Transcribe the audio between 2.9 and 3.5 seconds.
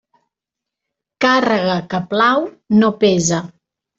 pesa.